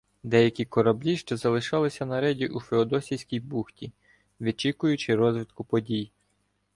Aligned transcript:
Деякі 0.23 0.65
кораблі 0.65 1.17
ще 1.17 1.37
залишалися 1.37 2.05
на 2.05 2.21
рейді 2.21 2.47
у 2.47 2.59
Феодосійській 2.59 3.39
бухті, 3.39 3.91
вичікуючи 4.39 5.15
розвитку 5.15 5.63
подій. 5.63 6.11